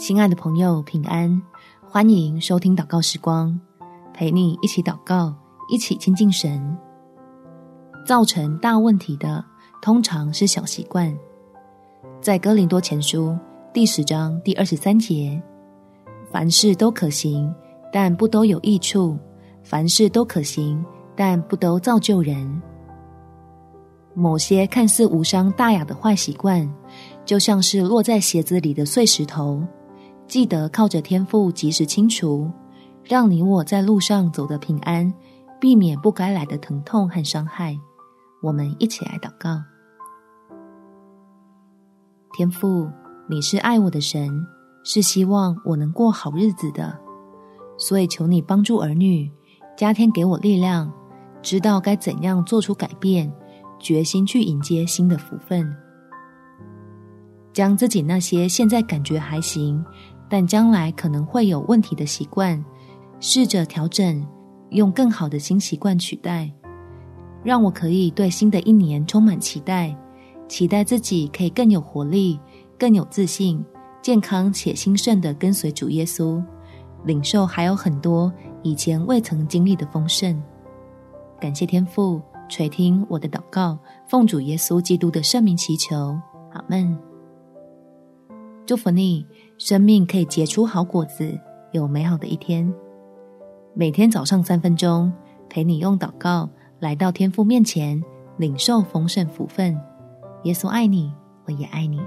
[0.00, 1.42] 亲爱的朋友，平安！
[1.86, 3.60] 欢迎收听祷告时光，
[4.14, 5.34] 陪你一起祷告，
[5.68, 6.74] 一起亲近神。
[8.06, 9.44] 造成大问题的，
[9.82, 11.14] 通常是小习惯。
[12.18, 13.36] 在哥林多前书
[13.74, 15.40] 第十章第二十三节，
[16.32, 17.54] 凡事都可行，
[17.92, 19.14] 但不都有益处；
[19.62, 20.82] 凡事都可行，
[21.14, 22.62] 但不都造就人。
[24.14, 26.66] 某些看似无伤大雅的坏习惯，
[27.26, 29.62] 就像是落在鞋子里的碎石头。
[30.30, 32.48] 记得靠着天父及时清除，
[33.02, 35.12] 让你我在路上走得平安，
[35.60, 37.76] 避免不该来的疼痛和伤害。
[38.40, 39.60] 我们一起来祷告：
[42.34, 42.88] 天父，
[43.28, 44.46] 你是爱我的神，
[44.84, 46.96] 是希望我能过好日子的，
[47.76, 49.28] 所以求你帮助儿女，
[49.76, 50.92] 加添给我力量，
[51.42, 53.28] 知道该怎样做出改变，
[53.80, 55.74] 决心去迎接新的福分，
[57.52, 59.84] 将自己那些现在感觉还行。
[60.30, 62.64] 但将来可能会有问题的习惯，
[63.18, 64.24] 试着调整，
[64.70, 66.48] 用更好的新习惯取代，
[67.42, 69.94] 让我可以对新的一年充满期待，
[70.46, 72.38] 期待自己可以更有活力、
[72.78, 73.62] 更有自信、
[74.00, 76.40] 健康且兴盛的跟随主耶稣，
[77.04, 80.40] 领受还有很多以前未曾经历的丰盛。
[81.40, 83.76] 感谢天父垂听我的祷告，
[84.08, 86.16] 奉主耶稣基督的圣名祈求，
[86.52, 86.96] 阿门。
[88.64, 89.26] 祝福你。
[89.60, 91.38] 生命可以结出好果子，
[91.72, 92.72] 有美好的一天。
[93.74, 95.12] 每天早上三分钟，
[95.50, 98.02] 陪你用祷告来到天父面前，
[98.38, 99.78] 领受丰盛福分。
[100.44, 101.12] 耶稣爱你，
[101.44, 102.00] 我也爱你。